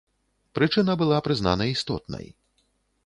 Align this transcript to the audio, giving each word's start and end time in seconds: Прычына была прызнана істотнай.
Прычына 0.57 0.95
была 1.01 1.19
прызнана 1.27 1.69
істотнай. 1.75 2.25